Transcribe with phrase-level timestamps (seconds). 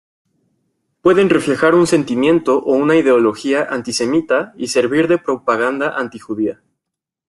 [1.01, 6.63] Pueden reflejar un sentimiento o una ideología antisemita y servir de propaganda anti-judía.